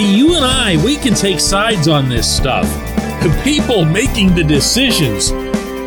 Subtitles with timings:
[0.00, 2.64] See, you and I, we can take sides on this stuff.
[3.22, 5.28] The people making the decisions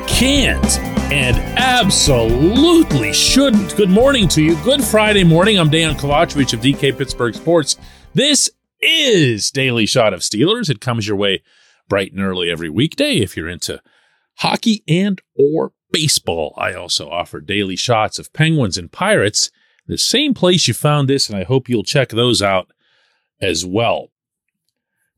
[0.08, 0.80] can't
[1.12, 3.76] and absolutely shouldn't.
[3.76, 4.56] Good morning to you.
[4.58, 5.58] Good Friday morning.
[5.58, 7.78] I'm Dan Kovacevic of DK Pittsburgh Sports.
[8.14, 10.70] This is Daily Shot of Steelers.
[10.70, 11.42] It comes your way
[11.90, 13.82] bright and early every weekday if you're into
[14.36, 16.54] hockey and or baseball.
[16.56, 19.50] I also offer daily shots of Penguins and Pirates,
[19.88, 22.70] the same place you found this, and I hope you'll check those out
[23.42, 24.10] as well.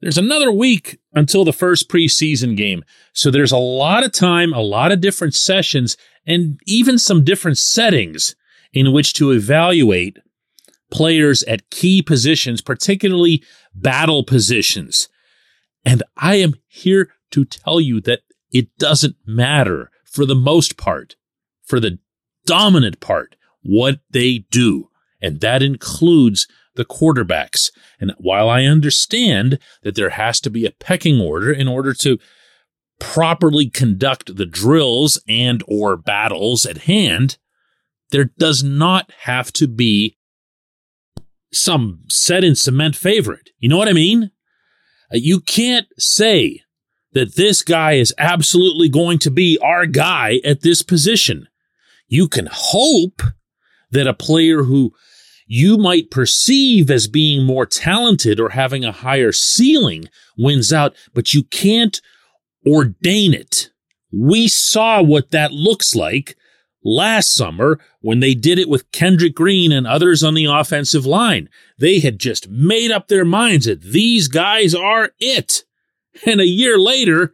[0.02, 2.84] There's another week until the first preseason game.
[3.14, 5.98] So there's a lot of time, a lot of different sessions,
[6.28, 8.36] and even some different settings
[8.74, 10.18] in which to evaluate
[10.92, 15.10] players at key positions, particularly battle positions.
[15.84, 21.16] And I am here to tell you that it doesn't matter for the most part,
[21.64, 22.00] for the
[22.46, 24.90] dominant part, what they do.
[25.22, 27.72] And that includes the quarterbacks.
[28.00, 32.18] And while I understand that there has to be a pecking order in order to
[33.00, 37.38] properly conduct the drills and or battles at hand,
[38.12, 40.18] there does not have to be
[41.52, 43.50] some set in cement favorite.
[43.60, 44.32] You know what I mean?
[45.14, 46.62] Uh, you can't say
[47.14, 51.48] that this guy is absolutely going to be our guy at this position.
[52.08, 53.22] You can hope
[53.92, 54.92] that a player who
[55.46, 60.06] you might perceive as being more talented or having a higher ceiling
[60.38, 62.02] wins out, but you can't
[62.68, 63.70] ordain it.
[64.12, 66.36] We saw what that looks like
[66.84, 71.50] last summer when they did it with Kendrick Green and others on the offensive line.
[71.78, 75.64] They had just made up their minds that these guys are it.
[76.26, 77.34] And a year later,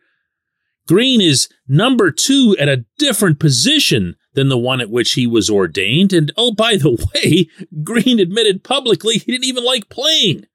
[0.87, 5.49] Green is number two at a different position than the one at which he was
[5.49, 6.13] ordained.
[6.13, 7.49] And oh, by the way,
[7.83, 10.45] Green admitted publicly he didn't even like playing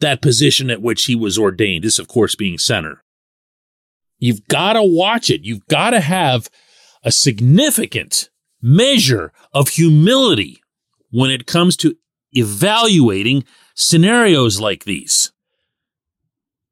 [0.00, 1.84] that position at which he was ordained.
[1.84, 3.02] This, of course, being center.
[4.18, 5.44] You've got to watch it.
[5.44, 6.48] You've got to have
[7.02, 8.30] a significant
[8.60, 10.62] measure of humility
[11.10, 11.96] when it comes to
[12.32, 15.32] evaluating scenarios like these.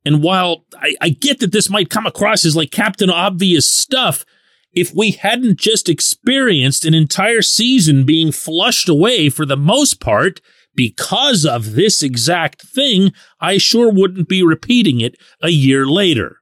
[0.04, 4.24] And while I, I, get that this might come across as like Captain Obvious stuff,
[4.72, 10.40] if we hadn't just experienced an entire season being flushed away for the most part
[10.74, 16.36] because of this exact thing, I sure wouldn't be repeating it a year later.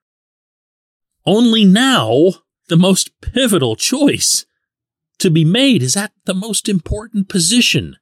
[1.25, 2.33] Only now,
[2.69, 4.45] the most pivotal choice
[5.19, 7.97] to be made is at the most important position.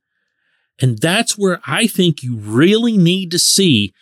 [0.80, 3.94] And that's where I think you really need to see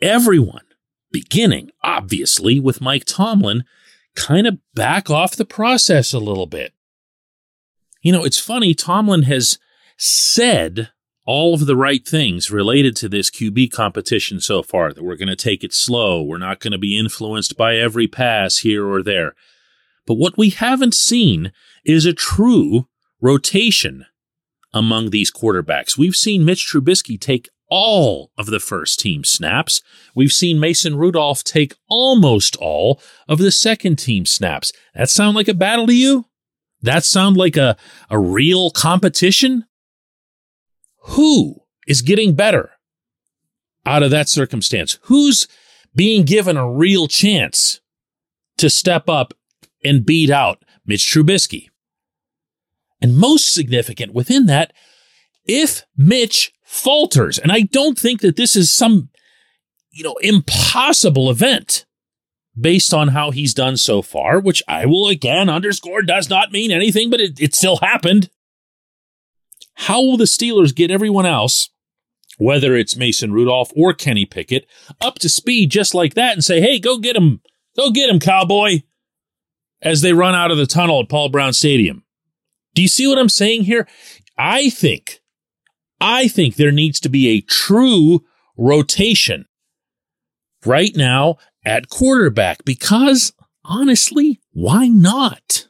[0.00, 0.64] everyone,
[1.10, 3.64] beginning obviously with Mike Tomlin,
[4.18, 6.72] kind of back off the process a little bit.
[8.02, 9.58] You know, it's funny, Tomlin has
[9.96, 10.90] said
[11.24, 15.28] all of the right things related to this QB competition so far that we're going
[15.28, 16.22] to take it slow.
[16.22, 19.34] We're not going to be influenced by every pass here or there.
[20.06, 21.52] But what we haven't seen
[21.84, 22.88] is a true
[23.20, 24.06] rotation
[24.72, 25.98] among these quarterbacks.
[25.98, 29.82] We've seen Mitch Trubisky take all of the first team snaps.
[30.14, 34.72] We've seen Mason Rudolph take almost all of the second team snaps.
[34.94, 36.26] That sound like a battle to you?
[36.82, 37.76] That sound like a,
[38.08, 39.64] a real competition?
[41.02, 41.56] Who
[41.86, 42.72] is getting better
[43.84, 44.98] out of that circumstance?
[45.02, 45.48] Who's
[45.94, 47.80] being given a real chance
[48.58, 49.34] to step up
[49.84, 51.68] and beat out Mitch Trubisky?
[53.00, 54.72] And most significant within that,
[55.46, 57.38] if Mitch falters.
[57.38, 59.08] And I don't think that this is some,
[59.90, 61.86] you know, impossible event
[62.60, 66.70] based on how he's done so far, which I will again underscore does not mean
[66.70, 68.28] anything, but it, it still happened.
[69.74, 71.70] How will the Steelers get everyone else,
[72.36, 74.66] whether it's Mason Rudolph or Kenny Pickett,
[75.00, 77.40] up to speed just like that and say, hey, go get him,
[77.76, 78.82] go get him, cowboy,
[79.80, 82.04] as they run out of the tunnel at Paul Brown Stadium?
[82.74, 83.88] Do you see what I'm saying here?
[84.36, 85.20] I think
[86.00, 88.24] I think there needs to be a true
[88.56, 89.46] rotation
[90.64, 93.32] right now at quarterback because
[93.64, 95.68] honestly, why not?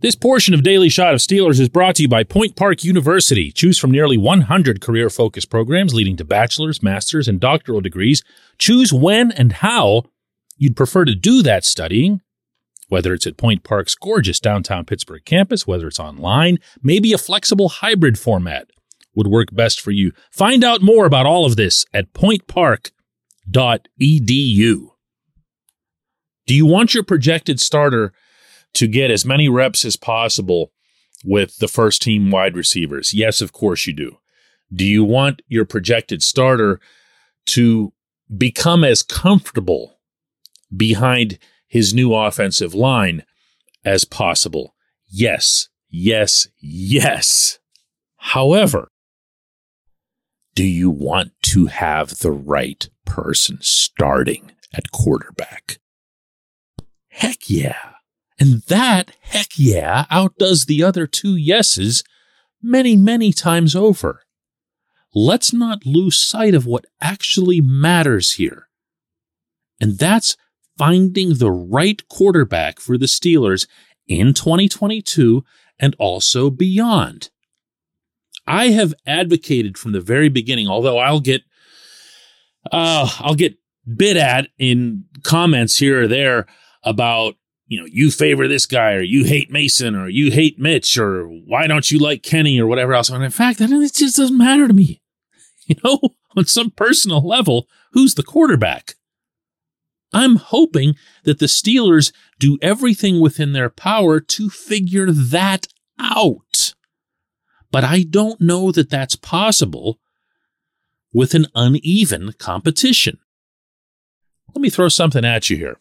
[0.00, 3.52] This portion of Daily Shot of Steelers is brought to you by Point Park University.
[3.52, 8.24] Choose from nearly 100 career focused programs leading to bachelor's, master's, and doctoral degrees.
[8.56, 10.04] Choose when and how
[10.56, 12.22] you'd prefer to do that studying
[12.90, 17.68] whether it's at Point Park's gorgeous downtown Pittsburgh campus, whether it's online, maybe a flexible
[17.68, 18.68] hybrid format
[19.14, 20.12] would work best for you.
[20.30, 22.90] Find out more about all of this at pointpark.edu.
[26.46, 28.12] Do you want your projected starter
[28.74, 30.72] to get as many reps as possible
[31.24, 33.14] with the first team wide receivers?
[33.14, 34.18] Yes, of course you do.
[34.72, 36.80] Do you want your projected starter
[37.46, 37.92] to
[38.36, 40.00] become as comfortable
[40.76, 41.38] behind
[41.70, 43.22] his new offensive line
[43.84, 44.74] as possible?
[45.08, 47.58] Yes, yes, yes.
[48.16, 48.90] However,
[50.54, 55.78] do you want to have the right person starting at quarterback?
[57.08, 57.92] Heck yeah.
[58.38, 62.02] And that, heck yeah, outdoes the other two yeses
[62.62, 64.22] many, many times over.
[65.14, 68.68] Let's not lose sight of what actually matters here.
[69.80, 70.36] And that's
[70.80, 73.68] finding the right quarterback for the Steelers
[74.08, 75.44] in 2022
[75.78, 77.28] and also beyond.
[78.46, 81.42] I have advocated from the very beginning, although I'll get
[82.72, 83.58] uh, I'll get
[83.94, 86.46] bit at in comments here or there
[86.82, 87.34] about
[87.66, 91.26] you know, you favor this guy or you hate Mason or you hate Mitch or
[91.26, 93.10] why don't you like Kenny or whatever else.
[93.10, 95.02] And in fact, it just doesn't matter to me.
[95.66, 96.00] You know,
[96.36, 98.94] on some personal level, who's the quarterback?
[100.12, 105.68] I'm hoping that the Steelers do everything within their power to figure that
[105.98, 106.74] out.
[107.70, 110.00] But I don't know that that's possible
[111.12, 113.18] with an uneven competition.
[114.54, 115.76] Let me throw something at you here,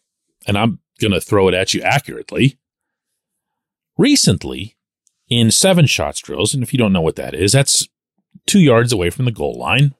[0.45, 2.59] and I'm going to throw it at you accurately.
[3.97, 4.77] Recently,
[5.27, 7.87] in seven shots drills, and if you don't know what that is, that's
[8.45, 9.95] two yards away from the goal line.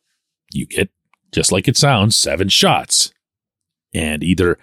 [0.51, 0.89] You get,
[1.31, 3.11] just like it sounds, seven shots.
[3.94, 4.57] And either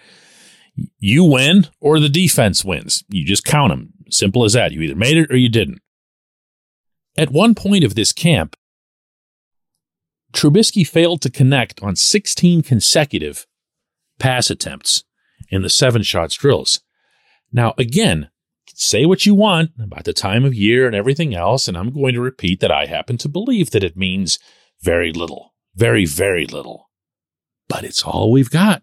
[0.99, 3.05] you win or the defense wins.
[3.09, 3.93] You just count them.
[4.11, 4.73] Simple as that.
[4.73, 5.81] You either made it or you didn't.
[7.17, 8.57] At one point of this camp,
[10.33, 13.47] Trubisky failed to connect on 16 consecutive
[14.19, 15.05] pass attempts
[15.49, 16.81] in the seven shots drills.
[17.53, 18.29] Now, again,
[18.75, 22.15] say what you want about the time of year and everything else, and I'm going
[22.15, 24.39] to repeat that I happen to believe that it means
[24.83, 26.91] very little, very, very little.
[27.69, 28.83] But it's all we've got.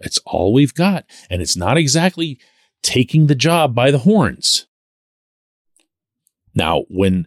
[0.00, 1.04] It's all we've got.
[1.30, 2.38] And it's not exactly
[2.82, 4.66] taking the job by the horns.
[6.54, 7.26] Now, when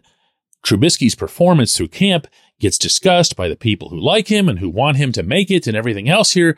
[0.64, 2.26] Trubisky's performance through camp
[2.60, 5.66] gets discussed by the people who like him and who want him to make it
[5.66, 6.56] and everything else here,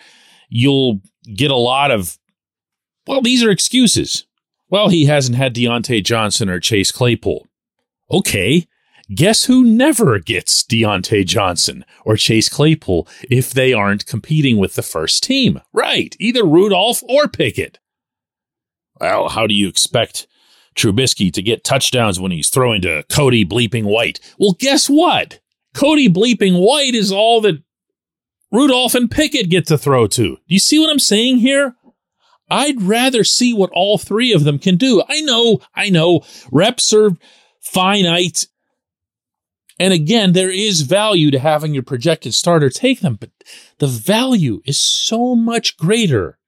[0.49, 1.01] you'll
[1.35, 2.19] get a lot of,
[3.07, 4.27] well, these are excuses.
[4.69, 7.47] Well, he hasn't had Diontae Johnson or Chase Claypool.
[8.11, 8.67] Okay.
[9.15, 14.83] Guess who never gets Diontae Johnson or Chase Claypool if they aren't competing with the
[14.83, 15.61] first team?
[15.73, 16.15] Right.
[16.21, 17.79] Either Rudolph or Pickett.
[19.01, 20.27] Well, how do you expect
[20.77, 24.21] Trubisky to get touchdowns when he's throwing to Cody Bleeping White?
[24.39, 25.41] Well, guess what?
[25.75, 27.63] Cody Bleeping White is all that
[28.53, 30.37] Rudolph and Pickett get to throw to.
[30.37, 31.75] Do you see what I'm saying here?
[32.51, 35.03] I'd rather see what all three of them can do.
[35.09, 37.13] I know, I know, reps are
[37.61, 38.47] finite.
[39.81, 43.31] And again, there is value to having your projected starter take them, but
[43.79, 46.39] the value is so much greater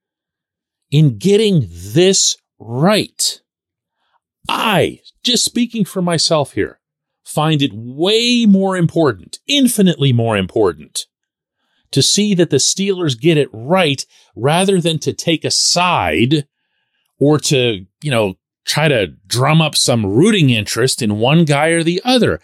[0.91, 3.41] in getting this right.
[4.51, 6.79] I, just speaking for myself here,
[7.25, 11.07] find it way more important, infinitely more important
[11.93, 14.05] to see that the Steelers get it right
[14.37, 16.47] rather than to take a side
[17.19, 18.35] or to, you know,
[18.67, 22.39] try to drum up some rooting interest in one guy or the other.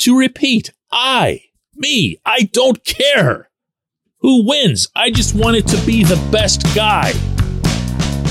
[0.00, 1.42] To repeat, I,
[1.74, 3.50] me, I don't care
[4.18, 4.88] who wins.
[4.94, 7.12] I just want it to be the best guy.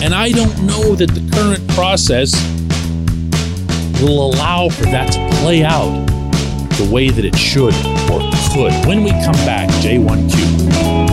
[0.04, 2.34] And I don't know that the current process
[4.02, 6.06] will allow for that to play out
[6.78, 7.74] the way that it should
[8.12, 8.20] or
[8.54, 8.74] could.
[8.88, 11.13] When we come back, J1Q.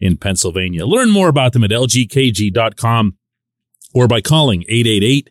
[0.00, 0.86] in Pennsylvania.
[0.86, 3.16] Learn more about them at lgkg.com
[3.92, 5.30] or by calling 888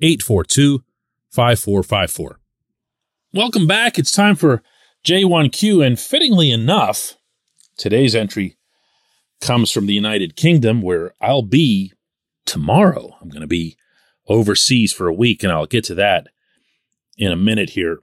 [0.00, 0.84] 842
[1.30, 2.40] 5454.
[3.32, 3.98] Welcome back.
[3.98, 4.62] It's time for
[5.04, 7.16] J1Q, and fittingly enough,
[7.76, 8.56] today's entry
[9.40, 11.92] comes from the United Kingdom, where I'll be
[12.44, 13.16] tomorrow.
[13.20, 13.76] I'm going to be
[14.28, 16.28] overseas for a week, and I'll get to that
[17.16, 18.00] in a minute here.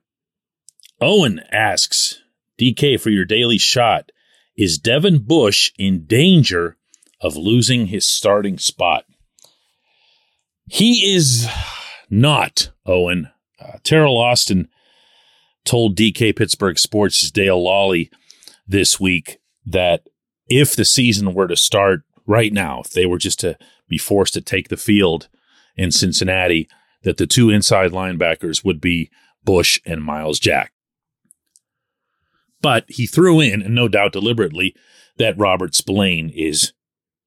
[0.99, 2.21] Owen asks,
[2.59, 4.11] DK for your daily shot.
[4.59, 6.75] Is Devin Bush in danger
[7.21, 9.05] of losing his starting spot?
[10.65, 11.47] He is
[12.09, 13.29] not, Owen.
[13.57, 14.67] Uh, Teryl Austin
[15.63, 18.11] told DK Pittsburgh Sports' Dale Lolley
[18.67, 20.09] this week that
[20.49, 24.33] if the season were to start right now, if they were just to be forced
[24.33, 25.29] to take the field
[25.77, 26.67] in Cincinnati,
[27.03, 29.09] that the two inside linebackers would be
[29.41, 30.73] Bush and Myles Jack.
[32.61, 34.75] But he threw in, and no doubt deliberately,
[35.17, 36.73] that Robert Spillane is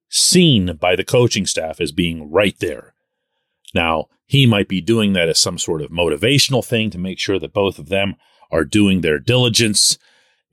[0.09, 2.95] seen by the coaching staff as being right there.
[3.75, 7.39] Now, he might be doing that as some sort of motivational thing to make sure
[7.39, 8.17] that both of them
[8.51, 9.99] are doing their diligence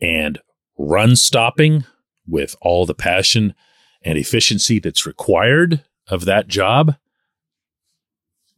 [0.01, 0.39] and
[0.77, 1.85] run stopping
[2.25, 3.53] with all the passion
[4.01, 6.95] and efficiency that's required of that job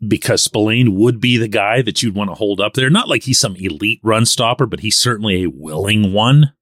[0.05, 2.89] because Spillane would be the guy that you'd want to hold up there.
[2.89, 6.53] Not like he's some elite run stopper, but he's certainly a willing one.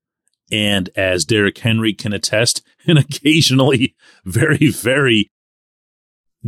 [0.52, 5.32] And as Derrick Henry can attest, an occasionally very, very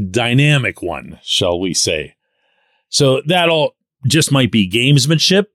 [0.09, 2.15] dynamic one, shall we say.
[2.89, 5.45] So that all just might be gamesmanship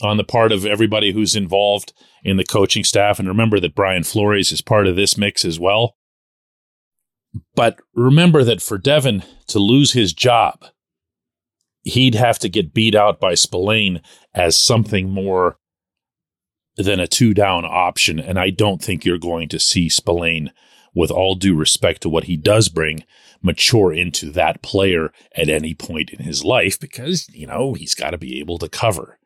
[0.00, 1.92] on the part of everybody who's involved
[2.24, 3.18] in the coaching staff.
[3.18, 5.96] And remember that Brian Flores is part of this mix as well.
[7.54, 10.64] But remember that for Devin to lose his job,
[11.82, 14.00] he'd have to get beat out by Spillane
[14.34, 15.58] as something more
[16.76, 18.18] than a two down option.
[18.18, 20.52] And I don't think you're going to see Spillane,
[20.94, 23.04] with all due respect to what he does bring,
[23.42, 28.10] mature into that player at any point in his life because, you know, he's got
[28.10, 29.18] to be able to cover.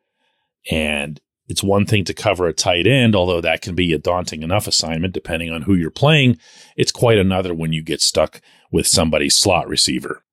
[0.70, 4.42] And it's one thing to cover a tight end, although that can be a daunting
[4.42, 6.38] enough assignment depending on who you're playing.
[6.76, 8.40] It's quite another when you get stuck
[8.72, 10.24] with somebody's slot receiver.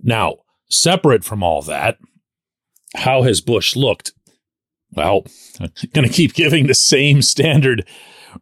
[0.00, 0.38] Now,
[0.68, 1.98] separate from all that,
[2.94, 4.12] how has Bush looked?
[4.94, 5.24] Well,
[5.60, 7.86] I'm going to keep giving the same standard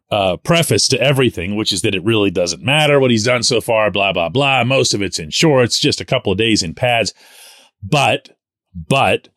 [0.09, 3.61] uh, preface to everything, which is that it really doesn't matter what he's done so
[3.61, 4.63] far, blah, blah, blah.
[4.63, 7.13] Most of it's in shorts, just a couple of days in pads.
[7.81, 8.29] But,
[8.73, 9.29] but,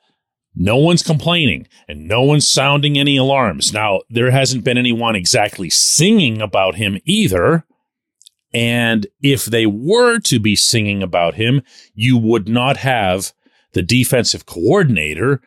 [0.55, 3.73] no one's complaining and no one's sounding any alarms.
[3.73, 7.65] Now, there hasn't been anyone exactly singing about him either.
[8.53, 11.63] And if they were to be singing about him,
[11.95, 13.33] you would not have
[13.73, 15.41] the defensive coordinator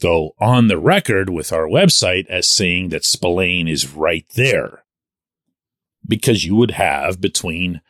[0.00, 4.84] go on the record with our website as saying that Spillane is right there.
[6.06, 7.80] Because you would have between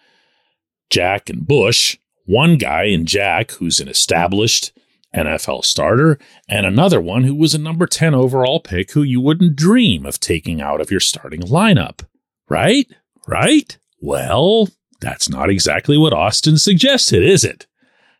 [0.90, 1.96] Jack and Bush
[2.28, 4.77] one guy in Jack who's an established
[5.14, 9.56] NFL starter, and another one who was a number 10 overall pick who you wouldn't
[9.56, 12.06] dream of taking out of your starting lineup.
[12.48, 12.86] Right?
[13.26, 13.78] Right?
[14.00, 14.68] Well,
[15.00, 17.66] that's not exactly what Austin suggested, is it?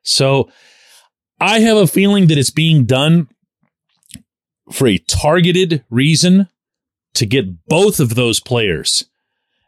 [0.03, 0.51] So
[1.41, 3.29] I have a feeling that it's being done
[4.73, 6.49] for a targeted reason
[7.15, 9.07] to get both of those players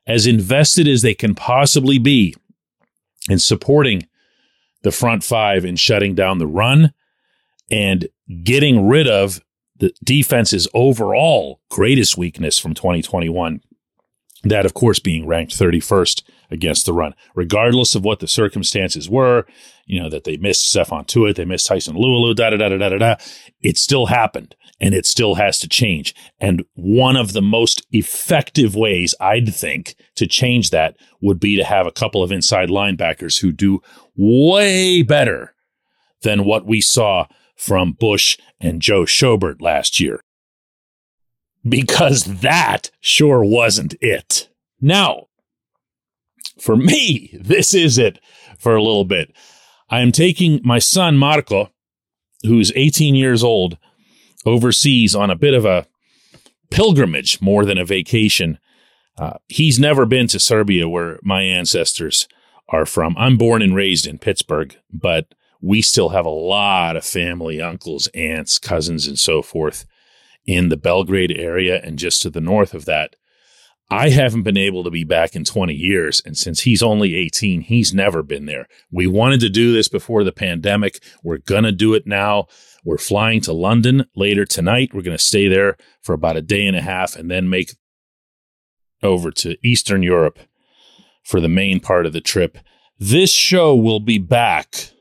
[0.07, 2.35] as invested as they can possibly be
[3.29, 4.07] in supporting
[4.83, 6.93] the front five and shutting down the run
[7.71, 8.09] and
[8.43, 9.41] getting rid of
[9.81, 13.61] the defense's overall greatest weakness from 2021.
[14.45, 19.47] That, of course, being ranked 31st against the run, regardless of what the circumstances were,
[19.85, 22.79] you know, that they missed Stephon Tuitt, they missed Tyson Alualu, da da da da
[22.79, 23.17] da da da.
[23.61, 26.15] It still happened and it still has to change.
[26.39, 31.65] And one of the most effective ways I'd think to change that would be to
[31.65, 33.81] have a couple of inside linebackers who do
[34.17, 35.55] way better
[36.23, 37.27] than what we saw
[37.61, 40.23] from Bush and Joe Schobert last year.
[41.63, 44.49] Because that sure wasn't it.
[44.81, 45.27] Now,
[46.59, 48.19] for me, this is it
[48.59, 49.35] for a little bit.
[49.91, 51.71] I am taking my son, Marco,
[52.45, 53.77] who's 18 years old,
[54.47, 55.87] overseas on a bit of a
[56.71, 58.59] pilgrimage more than a vacation.
[59.19, 62.27] Uh, he's never been to Serbia, where my ancestors
[62.71, 63.15] are from.
[63.19, 68.09] I'm born and raised in Pittsburgh, but we still have a lot of family, uncles,
[68.09, 69.85] aunts, cousins, and so forth
[70.47, 73.17] in the Belgrade area and just to the north of that.
[73.93, 76.23] I haven't been able to be back in 20 years.
[76.25, 78.69] And since he's only 18, he's never been there.
[78.91, 81.03] We wanted to do this before the pandemic.
[81.25, 82.47] We're going to do it now.
[82.85, 84.91] We're flying to London later tonight.
[84.95, 87.75] We're going to stay there for about a day and a half and then make
[89.03, 90.39] over to Eastern Europe
[91.25, 92.59] for the main part of the trip.
[92.99, 94.93] This show will be back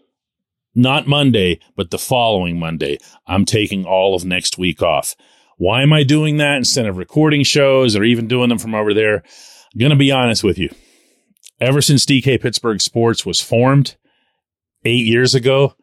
[0.79, 2.97] not Monday, but the following Monday.
[3.27, 5.15] I'm taking all of next week off.
[5.57, 8.93] Why am I doing that instead of recording shows or even doing them from over
[8.93, 9.17] there?
[9.17, 10.69] I'm going to be honest with you.
[11.59, 13.97] Ever since DK Pittsburgh Sports was formed
[14.85, 15.75] eight years ago,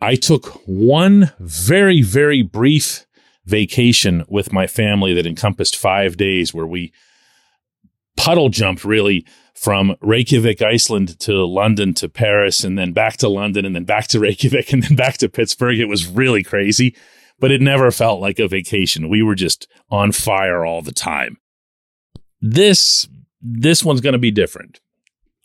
[0.00, 3.06] I took one very, very brief
[3.46, 6.92] vacation with my family that encompassed five days where we
[8.18, 13.64] puddle jumped really from Reykjavik, Iceland to London to Paris and then back to London
[13.64, 15.78] and then back to Reykjavik and then back to Pittsburgh.
[15.78, 16.94] It was really crazy,
[17.38, 19.08] but it never felt like a vacation.
[19.08, 21.38] We were just on fire all the time.
[22.40, 23.08] This
[23.40, 24.80] this one's going to be different.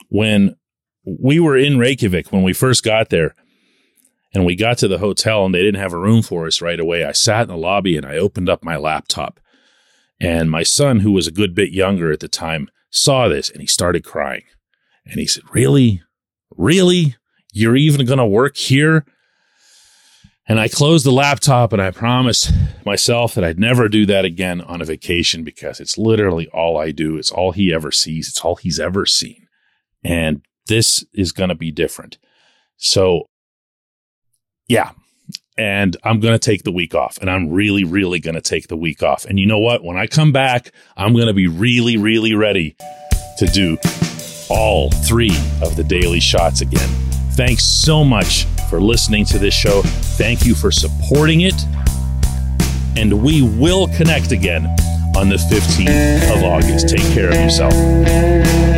[0.10, 0.56] When
[1.06, 3.36] we were in Reykjavik when we first got there
[4.34, 6.80] and we got to the hotel and they didn't have a room for us right
[6.80, 9.40] away, I sat in the lobby and I opened up my laptop.
[10.24, 13.60] And my son, who was a good bit younger at the time, saw this and
[13.60, 14.44] he started crying.
[15.06, 16.02] And he said, Really?
[16.56, 17.18] Really?
[17.52, 19.06] You're even going to work here?
[20.48, 22.52] And I closed the laptop and I promised
[22.86, 26.92] myself that I'd never do that again on a vacation because it's literally all I
[26.92, 27.18] do.
[27.18, 28.28] It's all he ever sees.
[28.30, 29.48] It's all he's ever seen.
[30.04, 32.18] And this is going to be different.
[32.78, 33.30] So,
[34.68, 34.92] yeah.
[35.58, 38.68] And I'm going to take the week off and I'm really, really going to take
[38.68, 39.26] the week off.
[39.26, 39.84] And you know what?
[39.84, 42.76] When I come back, I'm going to be really, really ready
[43.38, 43.78] to do
[44.50, 46.90] all three of the daily shots again.
[47.36, 49.82] Thanks so much for listening to this show.
[49.84, 51.56] Thank you for supporting it.
[52.96, 54.66] And we will connect again
[55.16, 56.90] on the 15th of August.
[56.90, 58.73] Take care of yourself.